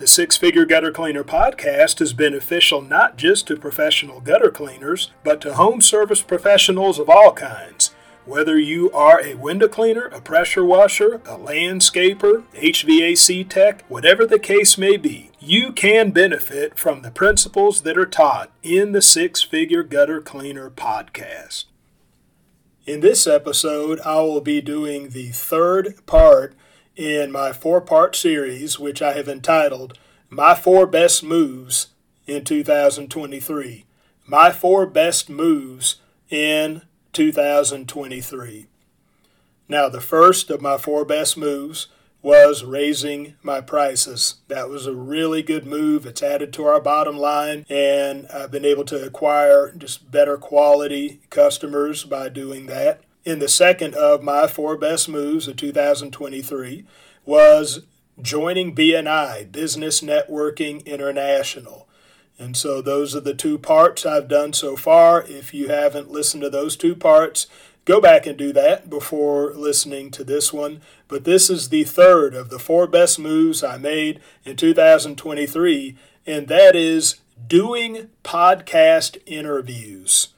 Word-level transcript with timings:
The 0.00 0.06
Six 0.06 0.38
Figure 0.38 0.64
Gutter 0.64 0.92
Cleaner 0.92 1.24
podcast 1.24 2.00
is 2.00 2.14
beneficial 2.14 2.80
not 2.80 3.18
just 3.18 3.46
to 3.48 3.56
professional 3.56 4.22
gutter 4.22 4.50
cleaners, 4.50 5.10
but 5.22 5.42
to 5.42 5.52
home 5.52 5.82
service 5.82 6.22
professionals 6.22 6.98
of 6.98 7.10
all 7.10 7.34
kinds. 7.34 7.94
Whether 8.24 8.58
you 8.58 8.90
are 8.92 9.20
a 9.20 9.34
window 9.34 9.68
cleaner, 9.68 10.06
a 10.06 10.22
pressure 10.22 10.64
washer, 10.64 11.16
a 11.26 11.36
landscaper, 11.36 12.44
HVAC 12.54 13.46
tech, 13.46 13.84
whatever 13.88 14.24
the 14.24 14.38
case 14.38 14.78
may 14.78 14.96
be, 14.96 15.32
you 15.38 15.70
can 15.70 16.12
benefit 16.12 16.78
from 16.78 17.02
the 17.02 17.10
principles 17.10 17.82
that 17.82 17.98
are 17.98 18.06
taught 18.06 18.50
in 18.62 18.92
the 18.92 19.02
Six 19.02 19.42
Figure 19.42 19.82
Gutter 19.82 20.22
Cleaner 20.22 20.70
podcast. 20.70 21.66
In 22.86 23.00
this 23.00 23.26
episode, 23.26 24.00
I 24.00 24.22
will 24.22 24.40
be 24.40 24.62
doing 24.62 25.10
the 25.10 25.28
third 25.28 26.06
part 26.06 26.54
in 27.00 27.32
my 27.32 27.50
four 27.50 27.80
part 27.80 28.14
series, 28.14 28.78
which 28.78 29.00
I 29.00 29.14
have 29.14 29.26
entitled 29.26 29.98
My 30.28 30.54
Four 30.54 30.86
Best 30.86 31.24
Moves 31.24 31.88
in 32.26 32.44
2023. 32.44 33.86
My 34.26 34.52
Four 34.52 34.84
Best 34.84 35.30
Moves 35.30 35.96
in 36.28 36.82
2023. 37.14 38.66
Now, 39.66 39.88
the 39.88 40.02
first 40.02 40.50
of 40.50 40.60
my 40.60 40.76
four 40.76 41.06
best 41.06 41.38
moves 41.38 41.86
was 42.20 42.64
raising 42.64 43.34
my 43.42 43.62
prices. 43.62 44.34
That 44.48 44.68
was 44.68 44.86
a 44.86 44.94
really 44.94 45.42
good 45.42 45.64
move. 45.64 46.04
It's 46.04 46.22
added 46.22 46.52
to 46.52 46.66
our 46.66 46.82
bottom 46.82 47.16
line, 47.16 47.64
and 47.70 48.26
I've 48.26 48.50
been 48.50 48.66
able 48.66 48.84
to 48.84 49.02
acquire 49.02 49.72
just 49.72 50.10
better 50.10 50.36
quality 50.36 51.20
customers 51.30 52.04
by 52.04 52.28
doing 52.28 52.66
that 52.66 53.00
in 53.24 53.38
the 53.38 53.48
second 53.48 53.94
of 53.94 54.22
my 54.22 54.46
four 54.46 54.76
best 54.76 55.08
moves 55.08 55.46
of 55.46 55.56
2023 55.56 56.84
was 57.24 57.80
joining 58.20 58.74
BNI, 58.74 59.50
Business 59.50 60.00
Networking 60.00 60.84
International. 60.86 61.86
And 62.38 62.56
so 62.56 62.80
those 62.80 63.14
are 63.14 63.20
the 63.20 63.34
two 63.34 63.58
parts 63.58 64.06
I've 64.06 64.28
done 64.28 64.54
so 64.54 64.76
far. 64.76 65.22
If 65.22 65.52
you 65.52 65.68
haven't 65.68 66.10
listened 66.10 66.42
to 66.42 66.50
those 66.50 66.76
two 66.76 66.96
parts, 66.96 67.46
go 67.84 68.00
back 68.00 68.26
and 68.26 68.38
do 68.38 68.52
that 68.54 68.88
before 68.88 69.52
listening 69.52 70.10
to 70.12 70.24
this 70.24 70.52
one. 70.52 70.80
But 71.06 71.24
this 71.24 71.50
is 71.50 71.68
the 71.68 71.84
third 71.84 72.34
of 72.34 72.48
the 72.48 72.58
four 72.58 72.86
best 72.86 73.18
moves 73.18 73.62
I 73.62 73.76
made 73.76 74.20
in 74.44 74.56
2023, 74.56 75.96
and 76.26 76.48
that 76.48 76.74
is 76.74 77.16
doing 77.46 78.08
podcast 78.24 79.18
interviews. 79.26 80.28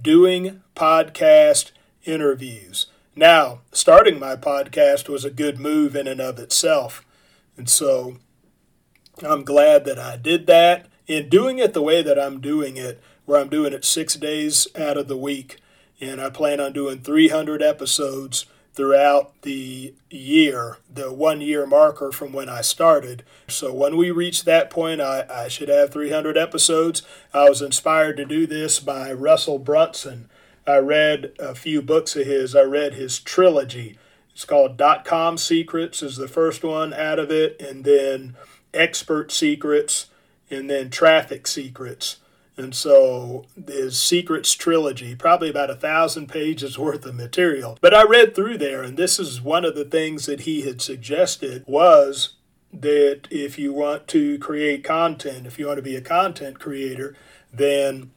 Doing 0.00 0.62
podcast 0.74 1.70
interviews. 2.04 2.86
Now, 3.14 3.60
starting 3.72 4.18
my 4.18 4.36
podcast 4.36 5.08
was 5.08 5.24
a 5.24 5.30
good 5.30 5.58
move 5.58 5.94
in 5.94 6.06
and 6.06 6.20
of 6.20 6.38
itself. 6.38 7.04
And 7.56 7.68
so 7.68 8.16
I'm 9.22 9.44
glad 9.44 9.84
that 9.84 9.98
I 9.98 10.16
did 10.16 10.46
that. 10.46 10.86
In 11.06 11.28
doing 11.28 11.58
it 11.58 11.74
the 11.74 11.82
way 11.82 12.02
that 12.02 12.18
I'm 12.18 12.40
doing 12.40 12.76
it, 12.76 13.02
where 13.26 13.40
I'm 13.40 13.50
doing 13.50 13.72
it 13.72 13.84
six 13.84 14.14
days 14.14 14.66
out 14.76 14.96
of 14.96 15.08
the 15.08 15.16
week, 15.16 15.58
and 16.00 16.20
I 16.20 16.30
plan 16.30 16.58
on 16.58 16.72
doing 16.72 17.00
300 17.00 17.62
episodes 17.62 18.46
throughout 18.74 19.42
the 19.42 19.94
year, 20.10 20.78
the 20.92 21.12
one 21.12 21.40
year 21.42 21.66
marker 21.66 22.10
from 22.10 22.32
when 22.32 22.48
I 22.48 22.62
started. 22.62 23.22
So 23.46 23.72
when 23.72 23.96
we 23.96 24.10
reach 24.10 24.44
that 24.44 24.70
point, 24.70 25.00
I, 25.00 25.26
I 25.30 25.48
should 25.48 25.68
have 25.68 25.92
300 25.92 26.38
episodes. 26.38 27.02
I 27.34 27.48
was 27.48 27.60
inspired 27.60 28.16
to 28.16 28.24
do 28.24 28.46
this 28.46 28.80
by 28.80 29.12
Russell 29.12 29.58
Brunson 29.58 30.30
I 30.66 30.76
read 30.76 31.32
a 31.38 31.54
few 31.54 31.82
books 31.82 32.14
of 32.16 32.26
his. 32.26 32.54
I 32.54 32.62
read 32.62 32.94
his 32.94 33.18
trilogy. 33.18 33.98
It's 34.32 34.44
called 34.44 34.76
Dot 34.76 35.04
Com 35.04 35.36
Secrets 35.36 36.02
is 36.02 36.16
the 36.16 36.28
first 36.28 36.64
one 36.64 36.94
out 36.94 37.18
of 37.18 37.30
it, 37.30 37.60
and 37.60 37.84
then 37.84 38.36
Expert 38.72 39.30
Secrets, 39.30 40.06
and 40.50 40.70
then 40.70 40.90
Traffic 40.90 41.46
Secrets. 41.46 42.18
And 42.56 42.74
so 42.74 43.46
his 43.66 43.98
Secrets 43.98 44.54
trilogy, 44.54 45.14
probably 45.14 45.50
about 45.50 45.70
a 45.70 45.74
thousand 45.74 46.28
pages 46.28 46.78
worth 46.78 47.04
of 47.04 47.14
material. 47.14 47.78
But 47.80 47.94
I 47.94 48.04
read 48.04 48.34
through 48.34 48.58
there, 48.58 48.82
and 48.82 48.96
this 48.96 49.18
is 49.18 49.42
one 49.42 49.64
of 49.64 49.74
the 49.74 49.84
things 49.84 50.26
that 50.26 50.40
he 50.40 50.62
had 50.62 50.80
suggested 50.80 51.64
was 51.66 52.34
that 52.72 53.28
if 53.30 53.58
you 53.58 53.72
want 53.72 54.08
to 54.08 54.38
create 54.38 54.82
content, 54.84 55.46
if 55.46 55.58
you 55.58 55.66
want 55.66 55.76
to 55.76 55.82
be 55.82 55.96
a 55.96 56.00
content 56.00 56.58
creator, 56.58 57.14
then 57.52 58.10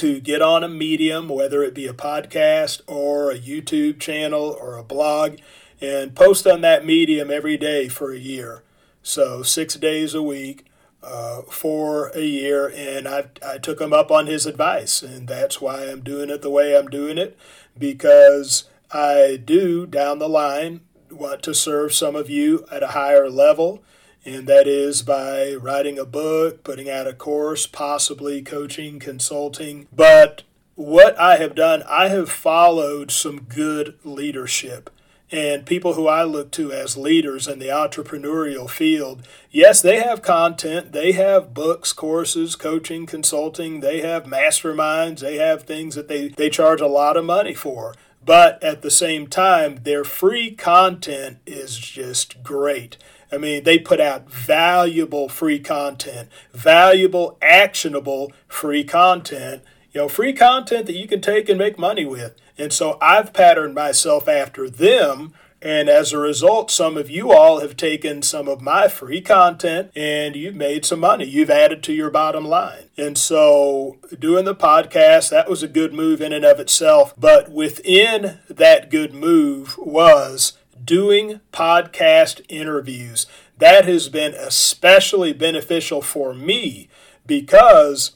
to 0.00 0.18
get 0.18 0.40
on 0.40 0.64
a 0.64 0.68
medium, 0.68 1.28
whether 1.28 1.62
it 1.62 1.74
be 1.74 1.86
a 1.86 1.92
podcast 1.92 2.80
or 2.86 3.30
a 3.30 3.38
YouTube 3.38 4.00
channel 4.00 4.56
or 4.58 4.78
a 4.78 4.82
blog, 4.82 5.36
and 5.78 6.14
post 6.14 6.46
on 6.46 6.62
that 6.62 6.86
medium 6.86 7.30
every 7.30 7.58
day 7.58 7.86
for 7.86 8.10
a 8.10 8.18
year. 8.18 8.62
So, 9.02 9.42
six 9.42 9.74
days 9.74 10.14
a 10.14 10.22
week 10.22 10.64
uh, 11.02 11.42
for 11.42 12.08
a 12.14 12.22
year. 12.22 12.72
And 12.74 13.06
I, 13.06 13.26
I 13.46 13.58
took 13.58 13.78
him 13.78 13.92
up 13.92 14.10
on 14.10 14.26
his 14.26 14.46
advice. 14.46 15.02
And 15.02 15.28
that's 15.28 15.60
why 15.60 15.84
I'm 15.84 16.00
doing 16.00 16.30
it 16.30 16.40
the 16.40 16.48
way 16.48 16.74
I'm 16.74 16.88
doing 16.88 17.18
it, 17.18 17.38
because 17.78 18.64
I 18.90 19.38
do 19.44 19.86
down 19.86 20.18
the 20.18 20.30
line 20.30 20.80
want 21.10 21.42
to 21.42 21.52
serve 21.52 21.92
some 21.92 22.16
of 22.16 22.30
you 22.30 22.64
at 22.72 22.82
a 22.82 22.88
higher 22.88 23.28
level 23.28 23.82
and 24.24 24.46
that 24.46 24.66
is 24.66 25.02
by 25.02 25.54
writing 25.54 25.98
a 25.98 26.04
book, 26.04 26.62
putting 26.62 26.90
out 26.90 27.06
a 27.06 27.12
course, 27.12 27.66
possibly 27.66 28.42
coaching, 28.42 28.98
consulting. 28.98 29.86
But 29.94 30.42
what 30.74 31.18
I 31.18 31.36
have 31.36 31.54
done, 31.54 31.82
I 31.88 32.08
have 32.08 32.30
followed 32.30 33.10
some 33.10 33.42
good 33.42 33.98
leadership 34.04 34.90
and 35.32 35.64
people 35.64 35.94
who 35.94 36.08
I 36.08 36.24
look 36.24 36.50
to 36.52 36.72
as 36.72 36.96
leaders 36.96 37.46
in 37.46 37.58
the 37.58 37.68
entrepreneurial 37.68 38.68
field. 38.68 39.26
Yes, 39.50 39.80
they 39.80 40.00
have 40.00 40.22
content, 40.22 40.92
they 40.92 41.12
have 41.12 41.54
books, 41.54 41.92
courses, 41.92 42.56
coaching, 42.56 43.06
consulting, 43.06 43.80
they 43.80 44.00
have 44.00 44.24
masterminds, 44.24 45.20
they 45.20 45.36
have 45.36 45.62
things 45.62 45.94
that 45.94 46.08
they, 46.08 46.28
they 46.28 46.50
charge 46.50 46.80
a 46.80 46.86
lot 46.86 47.16
of 47.16 47.24
money 47.24 47.54
for. 47.54 47.94
But 48.24 48.62
at 48.62 48.82
the 48.82 48.90
same 48.90 49.28
time, 49.28 49.80
their 49.84 50.04
free 50.04 50.50
content 50.50 51.38
is 51.46 51.78
just 51.78 52.42
great. 52.42 52.96
I 53.32 53.38
mean, 53.38 53.64
they 53.64 53.78
put 53.78 54.00
out 54.00 54.30
valuable 54.30 55.28
free 55.28 55.60
content, 55.60 56.28
valuable, 56.52 57.38
actionable 57.40 58.32
free 58.48 58.84
content, 58.84 59.62
you 59.92 60.00
know, 60.00 60.08
free 60.08 60.32
content 60.32 60.86
that 60.86 60.96
you 60.96 61.06
can 61.06 61.20
take 61.20 61.48
and 61.48 61.58
make 61.58 61.78
money 61.78 62.04
with. 62.04 62.34
And 62.58 62.72
so 62.72 62.98
I've 63.00 63.32
patterned 63.32 63.74
myself 63.74 64.28
after 64.28 64.68
them. 64.68 65.32
And 65.62 65.90
as 65.90 66.12
a 66.12 66.18
result, 66.18 66.70
some 66.70 66.96
of 66.96 67.10
you 67.10 67.32
all 67.32 67.60
have 67.60 67.76
taken 67.76 68.22
some 68.22 68.48
of 68.48 68.62
my 68.62 68.88
free 68.88 69.20
content 69.20 69.90
and 69.94 70.34
you've 70.34 70.54
made 70.54 70.86
some 70.86 71.00
money. 71.00 71.26
You've 71.26 71.50
added 71.50 71.82
to 71.82 71.92
your 71.92 72.10
bottom 72.10 72.46
line. 72.46 72.84
And 72.96 73.18
so, 73.18 73.98
doing 74.18 74.46
the 74.46 74.54
podcast, 74.54 75.28
that 75.30 75.50
was 75.50 75.62
a 75.62 75.68
good 75.68 75.92
move 75.92 76.22
in 76.22 76.32
and 76.32 76.46
of 76.46 76.60
itself. 76.60 77.12
But 77.18 77.50
within 77.50 78.38
that 78.48 78.90
good 78.90 79.12
move 79.12 79.76
was 79.78 80.54
doing 80.84 81.40
podcast 81.52 82.44
interviews. 82.48 83.26
That 83.58 83.84
has 83.84 84.08
been 84.08 84.34
especially 84.34 85.32
beneficial 85.32 86.02
for 86.02 86.32
me 86.32 86.88
because 87.26 88.12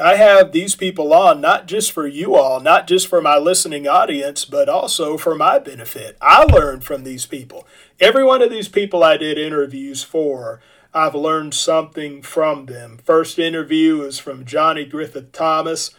I 0.00 0.16
have 0.16 0.50
these 0.50 0.74
people 0.74 1.12
on 1.12 1.40
not 1.40 1.66
just 1.66 1.92
for 1.92 2.06
you 2.06 2.34
all, 2.34 2.58
not 2.60 2.88
just 2.88 3.06
for 3.06 3.22
my 3.22 3.38
listening 3.38 3.86
audience, 3.86 4.44
but 4.44 4.68
also 4.68 5.16
for 5.16 5.36
my 5.36 5.58
benefit. 5.58 6.16
I 6.20 6.42
learned 6.44 6.82
from 6.82 7.04
these 7.04 7.26
people. 7.26 7.66
Every 8.00 8.24
one 8.24 8.42
of 8.42 8.50
these 8.50 8.68
people 8.68 9.04
I 9.04 9.16
did 9.16 9.38
interviews 9.38 10.02
for, 10.02 10.60
I've 10.92 11.14
learned 11.14 11.54
something 11.54 12.22
from 12.22 12.66
them. 12.66 12.98
First 13.04 13.38
interview 13.38 14.02
is 14.02 14.18
from 14.18 14.44
Johnny 14.44 14.84
Griffith 14.84 15.30
Thomas. 15.32 15.90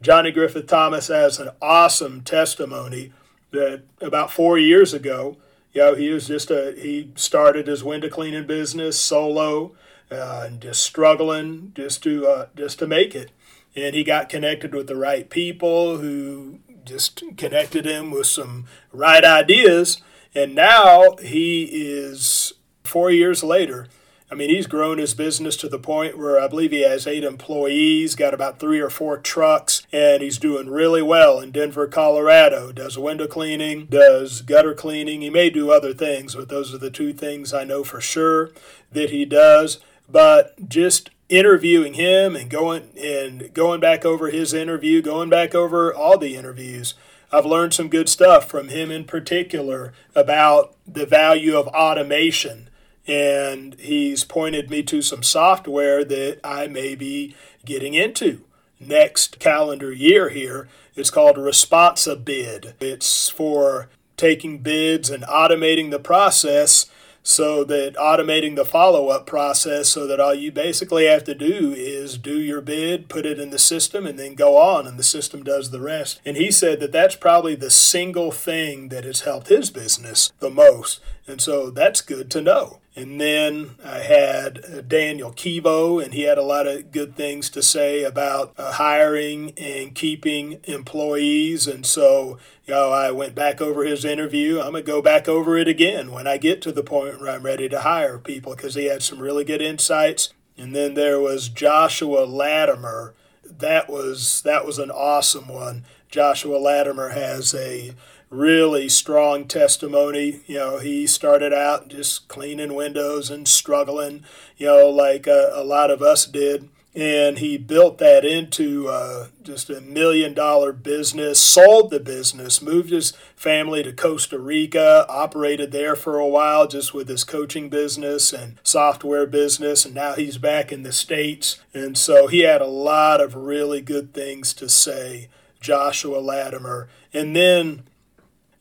Johnny 0.00 0.32
Griffith 0.32 0.66
Thomas 0.66 1.08
has 1.08 1.38
an 1.38 1.50
awesome 1.60 2.22
testimony 2.22 3.12
that 3.50 3.82
about 4.00 4.30
four 4.30 4.58
years 4.58 4.94
ago, 4.94 5.36
you 5.72 5.80
know, 5.80 5.94
he 5.94 6.10
was 6.10 6.28
just 6.28 6.50
a 6.50 6.74
he 6.76 7.10
started 7.14 7.66
his 7.66 7.82
window 7.82 8.08
cleaning 8.08 8.46
business 8.46 8.98
solo 8.98 9.74
uh, 10.10 10.44
and 10.46 10.60
just 10.60 10.82
struggling 10.82 11.72
just 11.74 12.02
to 12.02 12.26
uh, 12.26 12.46
just 12.54 12.78
to 12.80 12.86
make 12.86 13.14
it. 13.14 13.30
And 13.74 13.94
he 13.94 14.04
got 14.04 14.28
connected 14.28 14.74
with 14.74 14.86
the 14.86 14.96
right 14.96 15.28
people 15.30 15.98
who 15.98 16.58
just 16.84 17.22
connected 17.36 17.86
him 17.86 18.10
with 18.10 18.26
some 18.26 18.66
right 18.92 19.24
ideas. 19.24 20.02
And 20.34 20.54
now 20.54 21.16
he 21.22 21.64
is 21.64 22.52
four 22.84 23.10
years 23.10 23.42
later. 23.42 23.86
I 24.32 24.34
mean, 24.34 24.48
he's 24.48 24.66
grown 24.66 24.96
his 24.96 25.12
business 25.12 25.58
to 25.58 25.68
the 25.68 25.78
point 25.78 26.16
where 26.16 26.40
I 26.40 26.48
believe 26.48 26.70
he 26.70 26.88
has 26.88 27.06
eight 27.06 27.22
employees, 27.22 28.14
got 28.14 28.32
about 28.32 28.58
three 28.58 28.80
or 28.80 28.88
four 28.88 29.18
trucks, 29.18 29.86
and 29.92 30.22
he's 30.22 30.38
doing 30.38 30.70
really 30.70 31.02
well 31.02 31.38
in 31.38 31.50
Denver, 31.50 31.86
Colorado. 31.86 32.72
Does 32.72 32.96
window 32.96 33.26
cleaning, 33.26 33.84
does 33.90 34.40
gutter 34.40 34.72
cleaning. 34.72 35.20
He 35.20 35.28
may 35.28 35.50
do 35.50 35.70
other 35.70 35.92
things, 35.92 36.34
but 36.34 36.48
those 36.48 36.72
are 36.72 36.78
the 36.78 36.90
two 36.90 37.12
things 37.12 37.52
I 37.52 37.64
know 37.64 37.84
for 37.84 38.00
sure 38.00 38.52
that 38.90 39.10
he 39.10 39.26
does. 39.26 39.80
But 40.08 40.66
just 40.66 41.10
interviewing 41.28 41.92
him 41.92 42.34
and 42.34 42.48
going 42.48 42.88
and 42.98 43.52
going 43.52 43.80
back 43.80 44.06
over 44.06 44.30
his 44.30 44.54
interview, 44.54 45.02
going 45.02 45.28
back 45.28 45.54
over 45.54 45.92
all 45.92 46.16
the 46.16 46.36
interviews, 46.36 46.94
I've 47.30 47.44
learned 47.44 47.74
some 47.74 47.90
good 47.90 48.08
stuff 48.08 48.48
from 48.48 48.68
him 48.68 48.90
in 48.90 49.04
particular 49.04 49.92
about 50.14 50.74
the 50.86 51.04
value 51.04 51.54
of 51.54 51.68
automation 51.68 52.70
and 53.06 53.74
he's 53.80 54.24
pointed 54.24 54.70
me 54.70 54.82
to 54.84 55.02
some 55.02 55.22
software 55.22 56.04
that 56.04 56.40
I 56.44 56.66
may 56.68 56.94
be 56.94 57.34
getting 57.64 57.94
into 57.94 58.44
next 58.78 59.38
calendar 59.38 59.92
year 59.92 60.28
here. 60.28 60.68
It's 60.94 61.10
called 61.10 61.36
ResponsiBid. 61.36 62.74
It's 62.80 63.28
for 63.28 63.88
taking 64.16 64.58
bids 64.58 65.10
and 65.10 65.24
automating 65.24 65.90
the 65.90 65.98
process 65.98 66.86
so 67.22 67.62
that 67.64 67.94
automating 67.94 68.56
the 68.56 68.64
follow 68.64 69.08
up 69.08 69.26
process 69.26 69.88
so 69.88 70.06
that 70.06 70.18
all 70.18 70.34
you 70.34 70.50
basically 70.50 71.06
have 71.06 71.22
to 71.24 71.34
do 71.34 71.72
is 71.72 72.18
do 72.18 72.38
your 72.38 72.60
bid, 72.60 73.08
put 73.08 73.24
it 73.24 73.38
in 73.38 73.50
the 73.50 73.58
system, 73.58 74.06
and 74.06 74.18
then 74.18 74.34
go 74.34 74.58
on, 74.58 74.86
and 74.86 74.98
the 74.98 75.04
system 75.04 75.44
does 75.44 75.70
the 75.70 75.80
rest. 75.80 76.20
And 76.24 76.36
he 76.36 76.50
said 76.50 76.80
that 76.80 76.92
that's 76.92 77.14
probably 77.14 77.54
the 77.54 77.70
single 77.70 78.32
thing 78.32 78.88
that 78.88 79.04
has 79.04 79.20
helped 79.20 79.48
his 79.48 79.70
business 79.70 80.32
the 80.40 80.50
most. 80.50 81.00
And 81.26 81.40
so 81.40 81.70
that's 81.70 82.00
good 82.00 82.30
to 82.32 82.40
know. 82.40 82.80
And 82.94 83.18
then 83.18 83.70
I 83.82 84.00
had 84.00 84.86
Daniel 84.86 85.32
Kivo, 85.32 86.02
and 86.02 86.12
he 86.12 86.22
had 86.22 86.36
a 86.36 86.42
lot 86.42 86.66
of 86.66 86.92
good 86.92 87.16
things 87.16 87.48
to 87.50 87.62
say 87.62 88.04
about 88.04 88.52
uh, 88.58 88.72
hiring 88.72 89.52
and 89.56 89.94
keeping 89.94 90.60
employees. 90.64 91.66
And 91.66 91.86
so, 91.86 92.38
you 92.66 92.74
know, 92.74 92.90
I 92.90 93.10
went 93.10 93.34
back 93.34 93.62
over 93.62 93.84
his 93.84 94.04
interview. 94.04 94.60
I'm 94.60 94.72
going 94.72 94.84
to 94.84 94.90
go 94.90 95.00
back 95.00 95.26
over 95.26 95.56
it 95.56 95.68
again 95.68 96.12
when 96.12 96.26
I 96.26 96.36
get 96.36 96.60
to 96.62 96.72
the 96.72 96.82
point 96.82 97.18
where 97.18 97.30
I'm 97.30 97.44
ready 97.44 97.66
to 97.70 97.80
hire 97.80 98.18
people 98.18 98.54
because 98.54 98.74
he 98.74 98.84
had 98.86 99.02
some 99.02 99.20
really 99.20 99.44
good 99.44 99.62
insights. 99.62 100.34
And 100.58 100.76
then 100.76 100.92
there 100.92 101.18
was 101.18 101.48
Joshua 101.48 102.26
Latimer. 102.26 103.14
That 103.42 103.88
was 103.88 104.42
that 104.42 104.66
was 104.66 104.78
an 104.78 104.90
awesome 104.90 105.48
one. 105.48 105.84
Joshua 106.10 106.58
Latimer 106.58 107.10
has 107.10 107.54
a 107.54 107.94
really 108.32 108.88
strong 108.88 109.46
testimony. 109.46 110.40
You 110.46 110.56
know, 110.56 110.78
he 110.78 111.06
started 111.06 111.52
out 111.52 111.88
just 111.88 112.28
cleaning 112.28 112.74
windows 112.74 113.30
and 113.30 113.46
struggling, 113.46 114.24
you 114.56 114.66
know, 114.66 114.88
like 114.88 115.26
a, 115.26 115.52
a 115.54 115.62
lot 115.62 115.90
of 115.90 116.02
us 116.02 116.26
did. 116.26 116.68
And 116.94 117.38
he 117.38 117.56
built 117.56 117.96
that 117.98 118.22
into 118.22 118.88
uh, 118.88 119.28
just 119.42 119.70
a 119.70 119.80
million 119.80 120.34
dollar 120.34 120.74
business, 120.74 121.40
sold 121.40 121.90
the 121.90 122.00
business, 122.00 122.60
moved 122.60 122.90
his 122.90 123.12
family 123.34 123.82
to 123.82 123.94
Costa 123.94 124.38
Rica, 124.38 125.06
operated 125.08 125.72
there 125.72 125.96
for 125.96 126.18
a 126.18 126.28
while 126.28 126.66
just 126.66 126.92
with 126.92 127.08
his 127.08 127.24
coaching 127.24 127.70
business 127.70 128.30
and 128.34 128.58
software 128.62 129.26
business. 129.26 129.86
And 129.86 129.94
now 129.94 130.12
he's 130.14 130.36
back 130.36 130.70
in 130.70 130.82
the 130.82 130.92
States. 130.92 131.58
And 131.72 131.96
so 131.96 132.26
he 132.26 132.40
had 132.40 132.60
a 132.60 132.66
lot 132.66 133.22
of 133.22 133.36
really 133.36 133.80
good 133.80 134.12
things 134.12 134.52
to 134.54 134.68
say, 134.68 135.28
Joshua 135.62 136.18
Latimer. 136.18 136.90
And 137.14 137.34
then 137.34 137.84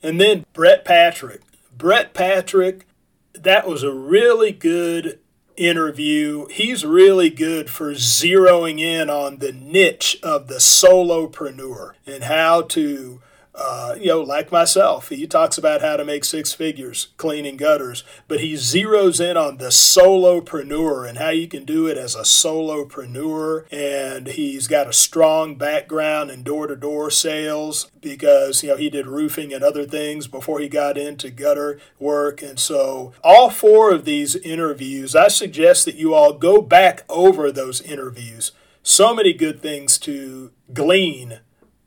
and 0.04 0.20
then 0.20 0.46
Brett 0.54 0.86
Patrick. 0.86 1.42
Brett 1.76 2.14
Patrick, 2.14 2.86
that 3.34 3.68
was 3.68 3.84
a 3.84 3.94
really 3.94 4.52
good 4.52 5.20
interview. 5.58 6.48
He's 6.48 6.86
really 6.86 7.30
good 7.30 7.70
for 7.70 7.92
zeroing 7.94 8.80
in 8.80 9.10
on 9.10 9.38
the 9.38 9.52
niche 9.52 10.20
of 10.24 10.48
the 10.48 10.56
solopreneur 10.56 11.94
and 12.06 12.24
how 12.24 12.64
to 12.64 13.22
uh, 13.54 13.96
you 14.00 14.08
know, 14.08 14.22
like 14.22 14.52
myself, 14.52 15.10
he 15.10 15.28
talks 15.28 15.58
about 15.58 15.82
how 15.82 15.98
to 15.98 16.06
make 16.06 16.24
six 16.24 16.54
figures 16.54 17.10
cleaning 17.18 17.58
gutters, 17.58 18.04
but 18.28 18.40
he 18.40 18.54
zeroes 18.54 19.20
in 19.20 19.36
on 19.36 19.58
the 19.58 19.68
solopreneur 19.68 21.08
and 21.08 21.18
how 21.18 21.30
you 21.30 21.48
can 21.48 21.66
do 21.66 21.86
it 21.88 21.98
as 21.98 22.16
a 22.16 22.22
solopreneur. 22.22 23.66
And 23.72 24.28
he's 24.28 24.68
got 24.68 24.88
a 24.88 24.94
strong 24.94 25.56
background 25.56 26.32
in 26.32 26.44
door 26.44 26.68
to 26.68 26.78
door 26.78 27.12
sales 27.12 27.92
because, 28.00 28.64
you 28.64 28.70
know, 28.70 28.78
he 28.78 28.90
did 28.90 29.06
roofing 29.06 29.54
and 29.54 29.64
other 29.64 29.86
things 29.86 30.28
before 30.28 30.60
he 30.60 30.70
got 30.70 30.98
into 30.98 31.30
gutter 31.30 31.80
work. 32.00 32.42
And 32.42 32.58
so, 32.58 33.12
all 33.22 33.50
four 33.50 33.92
of 33.94 34.06
these 34.06 34.36
interviews, 34.38 35.14
I 35.14 35.28
suggest 35.28 35.84
that 35.86 35.96
you 35.96 36.14
all 36.14 36.34
go 36.34 36.62
back 36.62 37.04
over 37.10 37.52
those 37.52 37.82
interviews. 37.82 38.54
So 38.82 39.14
many 39.14 39.34
good 39.34 39.62
things 39.62 39.98
to 40.00 40.52
glean 40.74 41.42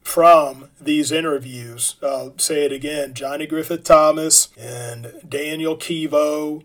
from 0.04 0.68
these 0.80 1.10
interviews. 1.10 1.96
I'll 2.02 2.38
say 2.38 2.64
it 2.64 2.72
again 2.72 3.14
Johnny 3.14 3.46
Griffith 3.46 3.82
Thomas 3.82 4.48
and 4.56 5.14
Daniel 5.28 5.76
Kivo 5.76 6.62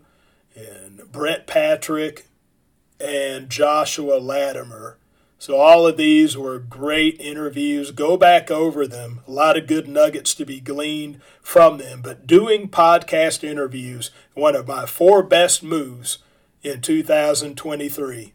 and 0.54 1.10
Brett 1.10 1.46
Patrick 1.46 2.28
and 3.00 3.50
Joshua 3.50 4.18
Latimer. 4.18 4.98
So, 5.38 5.56
all 5.56 5.86
of 5.86 5.96
these 5.96 6.36
were 6.36 6.58
great 6.58 7.18
interviews. 7.18 7.92
Go 7.92 8.18
back 8.18 8.50
over 8.50 8.86
them. 8.86 9.20
A 9.26 9.30
lot 9.30 9.56
of 9.56 9.66
good 9.66 9.88
nuggets 9.88 10.34
to 10.34 10.44
be 10.44 10.60
gleaned 10.60 11.18
from 11.40 11.78
them. 11.78 12.02
But 12.02 12.26
doing 12.26 12.68
podcast 12.68 13.42
interviews, 13.42 14.10
one 14.34 14.54
of 14.54 14.68
my 14.68 14.84
four 14.84 15.22
best 15.22 15.62
moves 15.62 16.18
in 16.62 16.82
2023. 16.82 18.34